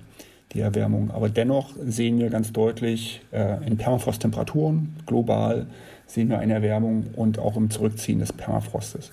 die 0.55 0.61
Erwärmung. 0.61 1.11
Aber 1.11 1.29
dennoch 1.29 1.71
sehen 1.85 2.19
wir 2.19 2.31
ganz 2.31 2.53
deutlich 2.53 3.21
äh, 3.33 3.65
in 3.67 3.77
Permafrosttemperaturen 3.77 4.97
global 5.07 5.67
sehen 6.07 6.29
wir 6.29 6.39
eine 6.39 6.55
Erwärmung 6.55 7.07
und 7.17 7.39
auch 7.39 7.57
im 7.57 7.71
Zurückziehen 7.71 8.21
des 8.21 8.33
Permafrostes. 8.33 9.13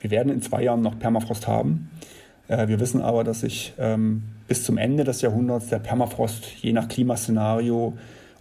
Wir 0.00 0.10
werden 0.10 0.32
in 0.32 0.42
zwei 0.42 0.62
Jahren 0.62 0.82
noch 0.82 0.98
Permafrost 0.98 1.46
haben. 1.46 1.90
Äh, 2.48 2.68
wir 2.68 2.80
wissen 2.80 3.00
aber, 3.00 3.24
dass 3.24 3.40
sich 3.40 3.72
ähm, 3.78 4.24
bis 4.46 4.64
zum 4.64 4.76
Ende 4.76 5.04
des 5.04 5.22
Jahrhunderts 5.22 5.68
der 5.68 5.78
Permafrost 5.78 6.46
je 6.60 6.72
nach 6.72 6.88
Klimaszenario 6.88 7.94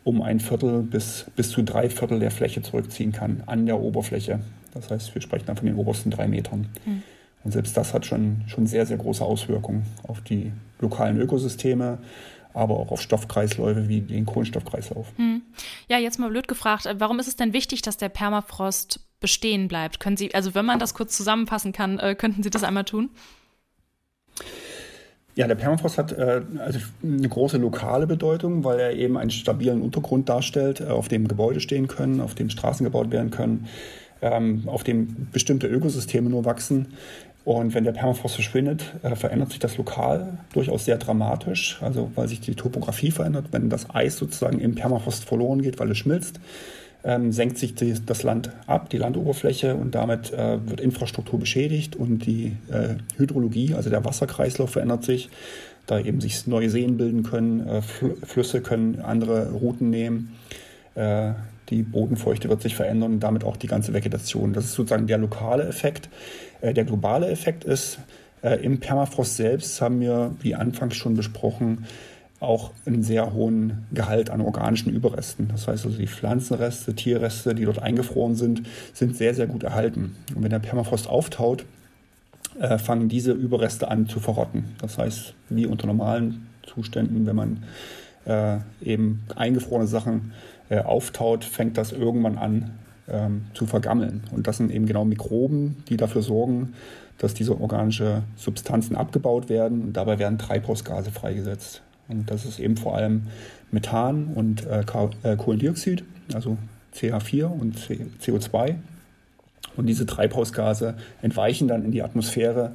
um 0.03 0.21
ein 0.21 0.41
Viertel 0.41 0.81
bis, 0.81 1.27
bis 1.35 1.49
zu 1.51 1.63
drei 1.63 1.89
Viertel 1.89 2.19
der 2.19 2.31
Fläche 2.31 2.61
zurückziehen 2.61 3.13
kann 3.13 3.43
an 3.45 3.65
der 3.65 3.79
Oberfläche. 3.79 4.39
Das 4.73 4.89
heißt, 4.89 5.15
wir 5.15 5.21
sprechen 5.21 5.45
dann 5.45 5.55
von 5.55 5.67
den 5.67 5.75
obersten 5.75 6.11
drei 6.11 6.27
Metern. 6.27 6.67
Mhm. 6.85 7.03
Und 7.43 7.51
selbst 7.51 7.75
das 7.75 7.93
hat 7.93 8.05
schon, 8.05 8.43
schon 8.47 8.67
sehr, 8.67 8.85
sehr 8.85 8.97
große 8.97 9.23
Auswirkungen 9.23 9.85
auf 10.07 10.21
die 10.21 10.51
lokalen 10.79 11.19
Ökosysteme, 11.19 11.99
aber 12.53 12.77
auch 12.77 12.91
auf 12.91 13.01
Stoffkreisläufe 13.01 13.87
wie 13.87 14.01
den 14.01 14.25
Kohlenstoffkreislauf. 14.25 15.07
Hm. 15.17 15.41
Ja, 15.89 15.97
jetzt 15.97 16.19
mal 16.19 16.29
blöd 16.29 16.47
gefragt, 16.47 16.87
warum 16.97 17.19
ist 17.19 17.27
es 17.27 17.35
denn 17.35 17.53
wichtig, 17.53 17.81
dass 17.81 17.97
der 17.97 18.09
Permafrost 18.09 18.99
bestehen 19.19 19.67
bleibt? 19.67 19.99
Können 19.99 20.17
Sie, 20.17 20.33
also 20.33 20.53
wenn 20.55 20.65
man 20.65 20.79
das 20.79 20.93
kurz 20.93 21.17
zusammenfassen 21.17 21.71
kann, 21.71 21.99
äh, 21.99 22.15
könnten 22.15 22.43
Sie 22.43 22.49
das 22.49 22.63
einmal 22.63 22.85
tun? 22.85 23.09
Ja, 25.35 25.47
der 25.47 25.55
Permafrost 25.55 25.97
hat 25.97 26.11
äh, 26.11 26.41
also 26.59 26.79
eine 27.01 27.27
große 27.27 27.57
lokale 27.57 28.05
Bedeutung, 28.05 28.63
weil 28.63 28.79
er 28.79 28.93
eben 28.93 29.17
einen 29.17 29.31
stabilen 29.31 29.81
Untergrund 29.81 30.29
darstellt, 30.29 30.81
äh, 30.81 30.85
auf 30.85 31.07
dem 31.07 31.27
Gebäude 31.27 31.59
stehen 31.59 31.87
können, 31.87 32.21
auf 32.21 32.35
dem 32.35 32.51
Straßen 32.51 32.83
gebaut 32.83 33.09
werden 33.09 33.31
können, 33.31 33.67
ähm, 34.23 34.63
auf 34.65 34.83
dem 34.83 35.27
bestimmte 35.31 35.67
Ökosysteme 35.67 36.29
nur 36.29 36.45
wachsen. 36.45 36.87
Und 37.45 37.73
wenn 37.73 37.83
der 37.83 37.91
Permafrost 37.91 38.35
verschwindet, 38.35 38.93
äh, 39.03 39.15
verändert 39.15 39.49
sich 39.49 39.59
das 39.59 39.77
lokal 39.77 40.37
durchaus 40.53 40.85
sehr 40.85 40.97
dramatisch, 40.97 41.77
also 41.81 42.09
weil 42.15 42.29
sich 42.29 42.39
die 42.39 42.55
Topografie 42.55 43.11
verändert. 43.11 43.47
Wenn 43.51 43.69
das 43.69 43.93
Eis 43.93 44.17
sozusagen 44.17 44.59
im 44.59 44.75
Permafrost 44.75 45.25
verloren 45.25 45.61
geht, 45.61 45.77
weil 45.79 45.91
es 45.91 45.97
schmilzt, 45.97 46.39
ähm, 47.03 47.33
senkt 47.33 47.57
sich 47.57 47.75
die, 47.75 47.93
das 48.05 48.23
Land 48.23 48.49
ab, 48.65 48.89
die 48.89 48.97
Landoberfläche 48.97 49.75
und 49.75 49.93
damit 49.93 50.31
äh, 50.31 50.57
wird 50.65 50.79
Infrastruktur 50.79 51.37
beschädigt 51.37 51.97
und 51.97 52.25
die 52.25 52.55
äh, 52.71 52.95
Hydrologie, 53.17 53.73
also 53.73 53.89
der 53.89 54.05
Wasserkreislauf 54.05 54.71
verändert 54.71 55.03
sich, 55.03 55.29
da 55.85 55.99
eben 55.99 56.21
sich 56.21 56.47
neue 56.47 56.69
Seen 56.69 56.95
bilden 56.95 57.23
können, 57.23 57.67
äh, 57.67 57.81
Flüsse 57.81 58.61
können 58.61 59.01
andere 59.01 59.51
Routen 59.51 59.89
nehmen. 59.89 60.35
Die 61.69 61.83
Bodenfeuchte 61.83 62.49
wird 62.49 62.61
sich 62.61 62.75
verändern 62.75 63.13
und 63.13 63.19
damit 63.21 63.43
auch 63.43 63.57
die 63.57 63.67
ganze 63.67 63.93
Vegetation. 63.93 64.53
Das 64.53 64.65
ist 64.65 64.73
sozusagen 64.73 65.07
der 65.07 65.17
lokale 65.17 65.63
Effekt. 65.63 66.09
Äh, 66.61 66.73
der 66.73 66.83
globale 66.83 67.29
Effekt 67.29 67.63
ist, 67.63 67.99
äh, 68.41 68.63
im 68.63 68.79
Permafrost 68.79 69.37
selbst 69.37 69.81
haben 69.81 70.01
wir, 70.01 70.35
wie 70.41 70.55
anfangs 70.55 70.95
schon 70.95 71.15
besprochen, 71.15 71.85
auch 72.39 72.71
einen 72.85 73.03
sehr 73.03 73.33
hohen 73.33 73.85
Gehalt 73.93 74.29
an 74.29 74.41
organischen 74.41 74.91
Überresten. 74.91 75.47
Das 75.47 75.67
heißt 75.67 75.85
also, 75.85 75.97
die 75.97 76.07
Pflanzenreste, 76.07 76.93
Tierreste, 76.93 77.55
die 77.55 77.63
dort 77.63 77.81
eingefroren 77.81 78.35
sind, 78.35 78.63
sind 78.93 79.15
sehr, 79.15 79.33
sehr 79.33 79.47
gut 79.47 79.63
erhalten. 79.63 80.17
Und 80.35 80.43
wenn 80.43 80.49
der 80.49 80.59
Permafrost 80.59 81.07
auftaut, 81.07 81.63
äh, 82.59 82.77
fangen 82.77 83.07
diese 83.07 83.31
Überreste 83.31 83.87
an 83.87 84.09
zu 84.09 84.19
verrotten. 84.19 84.65
Das 84.81 84.97
heißt, 84.97 85.33
wie 85.49 85.65
unter 85.65 85.87
normalen 85.87 86.47
Zuständen, 86.65 87.25
wenn 87.25 87.35
man 87.35 87.63
eben 88.81 89.25
eingefrorene 89.35 89.85
Sachen 89.85 90.31
äh, 90.69 90.79
auftaut, 90.79 91.43
fängt 91.43 91.77
das 91.77 91.91
irgendwann 91.91 92.37
an 92.37 92.71
ähm, 93.09 93.45
zu 93.53 93.65
vergammeln. 93.65 94.23
Und 94.31 94.47
das 94.47 94.57
sind 94.57 94.71
eben 94.71 94.85
genau 94.85 95.05
Mikroben, 95.05 95.83
die 95.89 95.97
dafür 95.97 96.21
sorgen, 96.21 96.73
dass 97.17 97.33
diese 97.33 97.59
organische 97.59 98.23
Substanzen 98.35 98.95
abgebaut 98.95 99.49
werden 99.49 99.81
und 99.81 99.93
dabei 99.93 100.19
werden 100.19 100.37
Treibhausgase 100.37 101.11
freigesetzt. 101.11 101.81
Und 102.07 102.29
das 102.29 102.45
ist 102.45 102.59
eben 102.59 102.77
vor 102.77 102.95
allem 102.95 103.23
Methan 103.71 104.27
und 104.35 104.65
äh, 104.65 104.83
äh 105.23 105.35
Kohlendioxid, 105.35 106.03
also 106.33 106.57
CH4 106.95 107.45
und 107.45 107.77
CO2. 108.21 108.75
Und 109.75 109.87
diese 109.87 110.05
Treibhausgase 110.05 110.95
entweichen 111.21 111.67
dann 111.67 111.83
in 111.83 111.91
die 111.91 112.03
Atmosphäre 112.03 112.73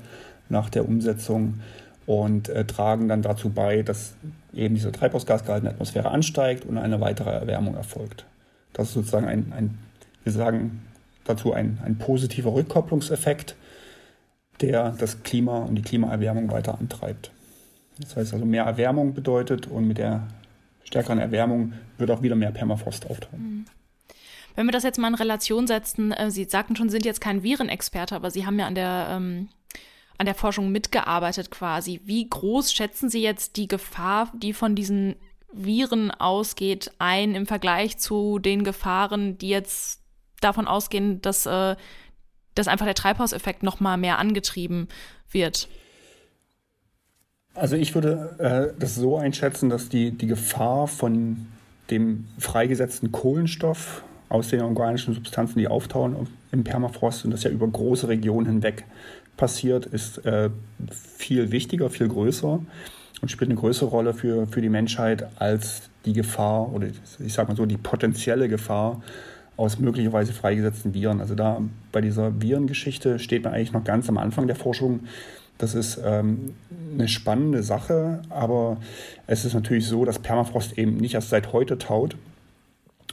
nach 0.49 0.71
der 0.71 0.88
Umsetzung 0.88 1.61
und 2.09 2.49
äh, 2.49 2.65
tragen 2.65 3.07
dann 3.07 3.21
dazu 3.21 3.50
bei, 3.50 3.83
dass 3.83 4.15
eben 4.55 4.75
dieser 4.75 4.93
Treibhausgasgehalt 4.93 5.59
in 5.59 5.65
der 5.65 5.75
Atmosphäre 5.75 6.11
ansteigt 6.11 6.65
und 6.65 6.79
eine 6.79 7.03
weitere 7.03 7.29
Erwärmung 7.29 7.75
erfolgt. 7.75 8.25
Das 8.73 8.88
ist 8.88 8.95
sozusagen 8.95 9.29
ein, 9.29 9.53
ein 9.55 9.79
wir 10.25 10.33
sagen 10.33 10.87
dazu 11.25 11.53
ein, 11.53 11.79
ein 11.85 11.99
positiver 11.99 12.55
Rückkopplungseffekt, 12.55 13.57
der 14.62 14.95
das 14.99 15.23
Klima 15.23 15.59
und 15.59 15.75
die 15.75 15.83
Klimaerwärmung 15.83 16.50
weiter 16.50 16.79
antreibt. 16.79 17.31
Das 18.00 18.17
heißt 18.17 18.33
also, 18.33 18.47
mehr 18.47 18.65
Erwärmung 18.65 19.12
bedeutet 19.12 19.67
und 19.67 19.87
mit 19.87 19.99
der 19.99 20.29
stärkeren 20.85 21.19
Erwärmung 21.19 21.75
wird 21.99 22.11
auch 22.11 22.23
wieder 22.23 22.37
mehr 22.37 22.53
Permafrost 22.53 23.05
auftauchen. 23.11 23.38
Mhm. 23.38 23.65
Wenn 24.57 24.67
wir 24.67 24.73
das 24.73 24.83
jetzt 24.83 24.99
mal 24.99 25.09
in 25.09 25.15
Relation 25.15 25.67
setzen, 25.67 26.12
äh, 26.12 26.31
Sie 26.31 26.45
sagten 26.45 26.75
schon, 26.75 26.88
Sie 26.88 26.95
sind 26.95 27.05
jetzt 27.05 27.21
kein 27.21 27.43
Virenexperte, 27.43 28.17
aber 28.17 28.31
Sie 28.31 28.47
haben 28.47 28.59
ja 28.59 28.67
an 28.67 28.75
der 28.75 29.09
ähm, 29.11 29.49
an 30.18 30.26
der 30.26 30.34
Forschung 30.34 30.70
mitgearbeitet 30.70 31.50
quasi. 31.50 32.00
Wie 32.04 32.28
groß 32.28 32.72
schätzen 32.72 33.08
Sie 33.08 33.22
jetzt 33.22 33.56
die 33.56 33.68
Gefahr, 33.68 34.32
die 34.34 34.52
von 34.52 34.75
diesen 34.75 35.14
Viren 35.52 36.10
ausgeht, 36.10 36.90
ein 36.98 37.34
im 37.34 37.46
Vergleich 37.46 37.98
zu 37.98 38.38
den 38.38 38.64
Gefahren, 38.64 39.38
die 39.38 39.48
jetzt 39.48 40.02
davon 40.40 40.66
ausgehen, 40.66 41.22
dass, 41.22 41.46
äh, 41.46 41.76
dass 42.54 42.68
einfach 42.68 42.84
der 42.84 42.94
Treibhauseffekt 42.94 43.62
noch 43.62 43.80
mal 43.80 43.96
mehr 43.96 44.18
angetrieben 44.18 44.88
wird? 45.30 45.68
Also 47.54 47.76
ich 47.76 47.94
würde 47.94 48.72
äh, 48.76 48.78
das 48.78 48.94
so 48.96 49.16
einschätzen, 49.16 49.68
dass 49.68 49.88
die, 49.88 50.10
die 50.10 50.26
Gefahr 50.26 50.87
von 50.87 51.46
dem 51.90 52.28
freigesetzten 52.38 53.10
Kohlenstoff 53.12 54.02
aus 54.28 54.48
den 54.48 54.60
organischen 54.60 55.14
Substanzen, 55.14 55.58
die 55.58 55.68
auftauchen 55.68 56.28
im 56.52 56.64
Permafrost 56.64 57.25
und 57.25 57.30
das 57.30 57.44
ja 57.44 57.50
über 57.50 57.66
große 57.66 58.08
Regionen 58.08 58.46
hinweg 58.46 58.84
passiert, 59.38 59.87
ist 59.87 60.26
äh, 60.26 60.50
viel 60.90 61.50
wichtiger, 61.50 61.88
viel 61.88 62.09
größer 62.09 62.61
und 63.23 63.30
spielt 63.30 63.50
eine 63.50 63.59
größere 63.59 63.88
Rolle 63.88 64.12
für, 64.12 64.47
für 64.47 64.61
die 64.61 64.68
Menschheit 64.68 65.26
als 65.40 65.88
die 66.04 66.12
Gefahr 66.12 66.71
oder 66.73 66.88
ich 67.25 67.33
sage 67.33 67.49
mal 67.49 67.57
so 67.57 67.64
die 67.64 67.78
potenzielle 67.78 68.49
Gefahr 68.49 69.00
aus 69.57 69.78
möglicherweise 69.78 70.33
freigesetzten 70.33 70.95
Viren. 70.95 71.21
Also 71.21 71.35
da 71.35 71.61
bei 71.90 72.00
dieser 72.00 72.40
Virengeschichte 72.40 73.18
steht 73.18 73.45
man 73.45 73.54
eigentlich 73.54 73.73
noch 73.73 73.85
ganz 73.85 74.09
am 74.09 74.18
Anfang 74.18 74.47
der 74.47 74.57
Forschung. 74.57 75.00
Das 75.57 75.75
ist 75.75 76.00
ähm, 76.04 76.54
eine 76.92 77.09
spannende 77.09 77.64
Sache, 77.64 78.23
aber 78.30 78.76
es 79.26 79.45
ist 79.45 79.54
natürlich 79.54 79.87
so, 79.87 80.04
dass 80.04 80.21
Permafrost 80.21 80.78
eben 80.78 80.97
nicht 80.99 81.14
erst 81.14 81.30
seit 81.30 81.52
heute 81.52 81.78
taut. 81.78 82.16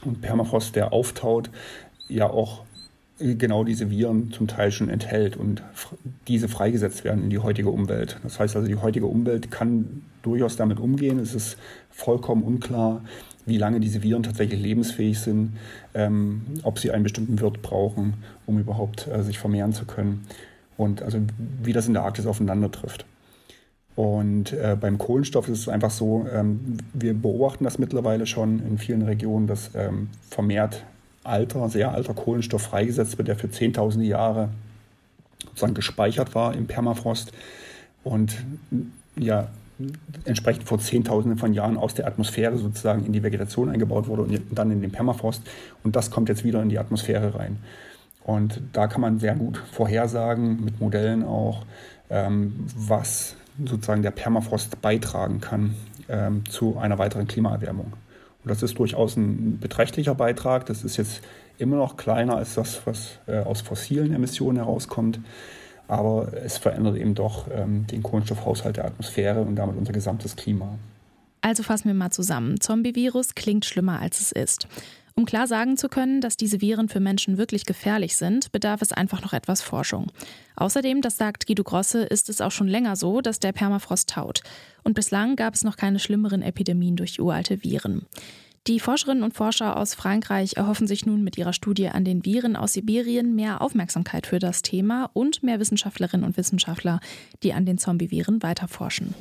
Und 0.04 0.20
Permafrost, 0.20 0.76
der 0.76 0.92
auftaut, 0.92 1.50
ja 2.08 2.30
auch 2.30 2.65
genau 3.18 3.64
diese 3.64 3.90
Viren 3.90 4.30
zum 4.32 4.46
Teil 4.46 4.70
schon 4.70 4.88
enthält 4.88 5.36
und 5.36 5.62
diese 6.28 6.48
freigesetzt 6.48 7.04
werden 7.04 7.24
in 7.24 7.30
die 7.30 7.38
heutige 7.38 7.70
Umwelt. 7.70 8.18
Das 8.22 8.38
heißt 8.38 8.56
also, 8.56 8.68
die 8.68 8.76
heutige 8.76 9.06
Umwelt 9.06 9.50
kann 9.50 10.02
durchaus 10.22 10.56
damit 10.56 10.78
umgehen. 10.78 11.18
Es 11.18 11.34
ist 11.34 11.56
vollkommen 11.90 12.42
unklar, 12.42 13.02
wie 13.46 13.58
lange 13.58 13.80
diese 13.80 14.02
Viren 14.02 14.22
tatsächlich 14.22 14.60
lebensfähig 14.60 15.18
sind, 15.18 15.52
ähm, 15.94 16.42
ob 16.62 16.78
sie 16.78 16.90
einen 16.90 17.04
bestimmten 17.04 17.40
Wirt 17.40 17.62
brauchen, 17.62 18.14
um 18.44 18.58
überhaupt 18.58 19.06
äh, 19.06 19.22
sich 19.22 19.38
vermehren 19.38 19.72
zu 19.72 19.86
können 19.86 20.26
und 20.76 21.02
also 21.02 21.18
wie 21.62 21.72
das 21.72 21.86
in 21.86 21.94
der 21.94 22.02
Arktis 22.02 22.26
aufeinander 22.26 22.70
trifft. 22.70 23.06
Und 23.94 24.52
äh, 24.52 24.76
beim 24.78 24.98
Kohlenstoff 24.98 25.48
ist 25.48 25.60
es 25.60 25.68
einfach 25.70 25.90
so, 25.90 26.26
ähm, 26.30 26.76
wir 26.92 27.14
beobachten 27.14 27.64
das 27.64 27.78
mittlerweile 27.78 28.26
schon 28.26 28.58
in 28.58 28.76
vielen 28.76 29.02
Regionen, 29.02 29.46
dass 29.46 29.70
ähm, 29.74 30.08
vermehrt 30.28 30.84
alter, 31.28 31.68
sehr 31.68 31.92
alter 31.92 32.14
Kohlenstoff 32.14 32.62
freigesetzt 32.62 33.18
wird, 33.18 33.28
der 33.28 33.36
für 33.36 33.50
zehntausende 33.50 34.06
Jahre 34.06 34.50
sozusagen 35.44 35.74
gespeichert 35.74 36.34
war 36.34 36.54
im 36.54 36.66
Permafrost 36.66 37.32
und 38.04 38.36
ja 39.16 39.48
entsprechend 40.24 40.64
vor 40.64 40.78
Zehntausenden 40.78 41.38
von 41.38 41.52
Jahren 41.52 41.76
aus 41.76 41.94
der 41.94 42.06
Atmosphäre 42.06 42.56
sozusagen 42.56 43.04
in 43.04 43.12
die 43.12 43.22
Vegetation 43.22 43.68
eingebaut 43.68 44.08
wurde 44.08 44.22
und 44.22 44.40
dann 44.52 44.70
in 44.70 44.80
den 44.80 44.90
Permafrost 44.90 45.42
und 45.84 45.96
das 45.96 46.10
kommt 46.10 46.28
jetzt 46.28 46.44
wieder 46.44 46.62
in 46.62 46.68
die 46.68 46.78
Atmosphäre 46.78 47.34
rein. 47.34 47.58
Und 48.24 48.60
da 48.72 48.88
kann 48.88 49.00
man 49.00 49.20
sehr 49.20 49.36
gut 49.36 49.62
vorhersagen, 49.70 50.64
mit 50.64 50.80
Modellen 50.80 51.22
auch, 51.22 51.64
ähm, 52.10 52.66
was 52.74 53.36
sozusagen 53.64 54.02
der 54.02 54.10
Permafrost 54.10 54.80
beitragen 54.82 55.40
kann 55.40 55.76
ähm, 56.08 56.44
zu 56.48 56.76
einer 56.78 56.98
weiteren 56.98 57.26
Klimaerwärmung. 57.26 57.92
Und 58.46 58.52
das 58.52 58.62
ist 58.62 58.78
durchaus 58.78 59.16
ein 59.16 59.58
beträchtlicher 59.58 60.14
Beitrag. 60.14 60.66
Das 60.66 60.84
ist 60.84 60.98
jetzt 60.98 61.20
immer 61.58 61.74
noch 61.74 61.96
kleiner 61.96 62.36
als 62.36 62.54
das, 62.54 62.80
was 62.84 63.18
äh, 63.26 63.40
aus 63.40 63.60
fossilen 63.60 64.14
Emissionen 64.14 64.58
herauskommt. 64.58 65.18
Aber 65.88 66.28
es 66.32 66.56
verändert 66.56 66.94
eben 66.94 67.16
doch 67.16 67.48
ähm, 67.52 67.88
den 67.88 68.04
Kohlenstoffhaushalt 68.04 68.76
der 68.76 68.84
Atmosphäre 68.84 69.40
und 69.40 69.56
damit 69.56 69.76
unser 69.76 69.92
gesamtes 69.92 70.36
Klima. 70.36 70.78
Also 71.40 71.64
fassen 71.64 71.88
wir 71.88 71.94
mal 71.94 72.12
zusammen. 72.12 72.60
Zombie-Virus 72.60 73.34
klingt 73.34 73.64
schlimmer, 73.64 73.98
als 74.00 74.20
es 74.20 74.30
ist. 74.30 74.68
Um 75.18 75.24
klar 75.24 75.46
sagen 75.46 75.78
zu 75.78 75.88
können, 75.88 76.20
dass 76.20 76.36
diese 76.36 76.60
Viren 76.60 76.90
für 76.90 77.00
Menschen 77.00 77.38
wirklich 77.38 77.64
gefährlich 77.64 78.16
sind, 78.16 78.52
bedarf 78.52 78.82
es 78.82 78.92
einfach 78.92 79.22
noch 79.22 79.32
etwas 79.32 79.62
Forschung. 79.62 80.12
Außerdem, 80.56 81.00
das 81.00 81.16
sagt 81.16 81.46
Guido 81.46 81.64
Grosse, 81.64 82.02
ist 82.02 82.28
es 82.28 82.42
auch 82.42 82.50
schon 82.50 82.68
länger 82.68 82.96
so, 82.96 83.22
dass 83.22 83.40
der 83.40 83.52
Permafrost 83.52 84.10
taut. 84.10 84.42
Und 84.84 84.92
bislang 84.92 85.34
gab 85.34 85.54
es 85.54 85.64
noch 85.64 85.78
keine 85.78 86.00
schlimmeren 86.00 86.42
Epidemien 86.42 86.96
durch 86.96 87.18
uralte 87.18 87.64
Viren. 87.64 88.04
Die 88.66 88.78
Forscherinnen 88.78 89.22
und 89.22 89.32
Forscher 89.32 89.78
aus 89.78 89.94
Frankreich 89.94 90.58
erhoffen 90.58 90.86
sich 90.86 91.06
nun 91.06 91.24
mit 91.24 91.38
ihrer 91.38 91.54
Studie 91.54 91.88
an 91.88 92.04
den 92.04 92.26
Viren 92.26 92.54
aus 92.54 92.74
Sibirien 92.74 93.34
mehr 93.34 93.62
Aufmerksamkeit 93.62 94.26
für 94.26 94.38
das 94.38 94.60
Thema 94.60 95.08
und 95.14 95.42
mehr 95.42 95.60
Wissenschaftlerinnen 95.60 96.26
und 96.26 96.36
Wissenschaftler, 96.36 97.00
die 97.42 97.54
an 97.54 97.64
den 97.64 97.78
Zombie-Viren 97.78 98.42
weiterforschen. 98.42 99.14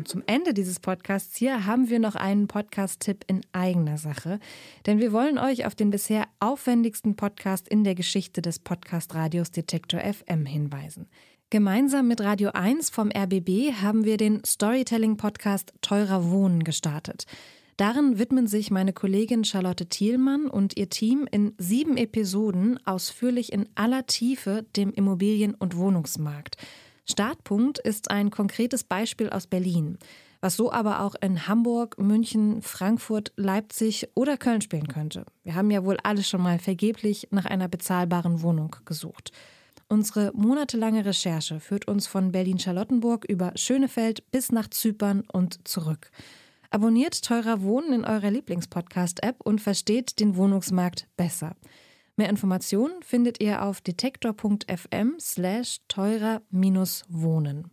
Und 0.00 0.08
zum 0.08 0.22
Ende 0.24 0.54
dieses 0.54 0.80
Podcasts 0.80 1.36
hier 1.36 1.66
haben 1.66 1.90
wir 1.90 1.98
noch 1.98 2.14
einen 2.14 2.48
Podcast-Tipp 2.48 3.22
in 3.26 3.42
eigener 3.52 3.98
Sache. 3.98 4.40
Denn 4.86 4.98
wir 4.98 5.12
wollen 5.12 5.36
euch 5.36 5.66
auf 5.66 5.74
den 5.74 5.90
bisher 5.90 6.24
aufwendigsten 6.38 7.16
Podcast 7.16 7.68
in 7.68 7.84
der 7.84 7.94
Geschichte 7.94 8.40
des 8.40 8.60
Podcast-Radios 8.60 9.50
Detektor 9.50 10.00
FM 10.00 10.46
hinweisen. 10.46 11.06
Gemeinsam 11.50 12.08
mit 12.08 12.22
Radio 12.22 12.48
1 12.54 12.88
vom 12.88 13.10
RBB 13.10 13.74
haben 13.82 14.06
wir 14.06 14.16
den 14.16 14.42
Storytelling-Podcast 14.42 15.74
Teurer 15.82 16.30
Wohnen 16.30 16.64
gestartet. 16.64 17.26
Darin 17.76 18.18
widmen 18.18 18.46
sich 18.46 18.70
meine 18.70 18.94
Kollegin 18.94 19.44
Charlotte 19.44 19.84
Thielmann 19.84 20.46
und 20.46 20.78
ihr 20.78 20.88
Team 20.88 21.28
in 21.30 21.52
sieben 21.58 21.98
Episoden 21.98 22.80
ausführlich 22.86 23.52
in 23.52 23.68
aller 23.74 24.06
Tiefe 24.06 24.64
dem 24.76 24.94
Immobilien- 24.94 25.56
und 25.56 25.76
Wohnungsmarkt. 25.76 26.56
Startpunkt 27.10 27.78
ist 27.78 28.10
ein 28.10 28.30
konkretes 28.30 28.84
Beispiel 28.84 29.28
aus 29.28 29.46
Berlin, 29.46 29.98
was 30.40 30.56
so 30.56 30.72
aber 30.72 31.02
auch 31.02 31.14
in 31.20 31.46
Hamburg, 31.46 31.98
München, 31.98 32.62
Frankfurt, 32.62 33.32
Leipzig 33.36 34.08
oder 34.14 34.36
Köln 34.36 34.62
spielen 34.62 34.88
könnte. 34.88 35.26
Wir 35.44 35.54
haben 35.54 35.70
ja 35.70 35.84
wohl 35.84 35.98
alle 36.02 36.22
schon 36.22 36.40
mal 36.40 36.58
vergeblich 36.58 37.28
nach 37.30 37.44
einer 37.44 37.68
bezahlbaren 37.68 38.42
Wohnung 38.42 38.76
gesucht. 38.84 39.32
Unsere 39.88 40.30
monatelange 40.34 41.04
Recherche 41.04 41.58
führt 41.58 41.88
uns 41.88 42.06
von 42.06 42.30
Berlin-Charlottenburg 42.30 43.24
über 43.24 43.52
Schönefeld 43.56 44.30
bis 44.30 44.52
nach 44.52 44.68
Zypern 44.68 45.24
und 45.32 45.66
zurück. 45.66 46.10
Abonniert 46.70 47.24
Teurer 47.24 47.62
Wohnen 47.62 47.92
in 47.92 48.04
eurer 48.04 48.30
Lieblingspodcast-App 48.30 49.40
und 49.42 49.60
versteht 49.60 50.20
den 50.20 50.36
Wohnungsmarkt 50.36 51.08
besser. 51.16 51.56
Mehr 52.20 52.28
Informationen 52.28 53.02
findet 53.02 53.40
ihr 53.40 53.62
auf 53.62 53.80
detektor.fm 53.80 55.14
slash 55.18 55.78
teurer-wohnen. 55.88 57.70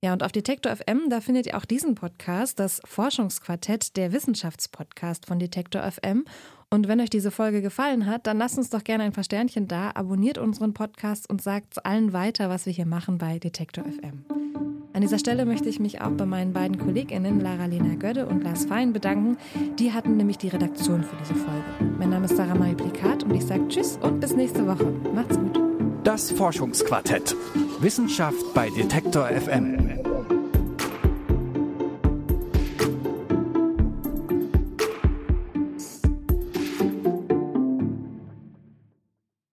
Ja, 0.00 0.12
und 0.12 0.22
auf 0.22 0.30
Detektor 0.30 0.76
FM, 0.76 1.10
da 1.10 1.20
findet 1.20 1.46
ihr 1.46 1.56
auch 1.56 1.64
diesen 1.64 1.96
Podcast, 1.96 2.60
das 2.60 2.80
Forschungsquartett, 2.84 3.96
der 3.96 4.12
Wissenschaftspodcast 4.12 5.26
von 5.26 5.40
Detektor 5.40 5.82
FM. 5.82 6.24
Und 6.70 6.86
wenn 6.86 7.00
euch 7.00 7.10
diese 7.10 7.32
Folge 7.32 7.62
gefallen 7.62 8.06
hat, 8.06 8.28
dann 8.28 8.38
lasst 8.38 8.58
uns 8.58 8.70
doch 8.70 8.84
gerne 8.84 9.02
ein 9.02 9.12
paar 9.12 9.24
Sternchen 9.24 9.66
da, 9.66 9.90
abonniert 9.92 10.38
unseren 10.38 10.72
Podcast 10.72 11.28
und 11.28 11.42
sagt 11.42 11.84
allen 11.84 12.12
weiter, 12.12 12.48
was 12.48 12.66
wir 12.66 12.72
hier 12.72 12.86
machen 12.86 13.18
bei 13.18 13.40
Detektor 13.40 13.82
FM. 13.82 14.43
An 14.94 15.00
dieser 15.00 15.18
Stelle 15.18 15.44
möchte 15.44 15.68
ich 15.68 15.80
mich 15.80 16.00
auch 16.02 16.12
bei 16.12 16.24
meinen 16.24 16.52
beiden 16.52 16.78
KollegInnen 16.78 17.40
Lara-Lena 17.40 17.96
Gödde 17.96 18.26
und 18.26 18.44
Lars 18.44 18.66
Fein 18.66 18.92
bedanken. 18.92 19.36
Die 19.80 19.92
hatten 19.92 20.16
nämlich 20.16 20.38
die 20.38 20.46
Redaktion 20.46 21.02
für 21.02 21.16
diese 21.16 21.34
Folge. 21.34 21.64
Mein 21.98 22.10
Name 22.10 22.26
ist 22.26 22.36
Sarah 22.36 22.54
Marie 22.54 22.76
Plikat 22.76 23.24
und 23.24 23.34
ich 23.34 23.44
sage 23.44 23.66
Tschüss 23.66 23.98
und 24.00 24.20
bis 24.20 24.36
nächste 24.36 24.64
Woche. 24.68 24.86
Macht's 25.12 25.36
gut. 25.36 25.58
Das 26.04 26.30
Forschungsquartett. 26.30 27.34
Wissenschaft 27.80 28.54
bei 28.54 28.70
Detektor 28.70 29.26
FM. 29.26 29.83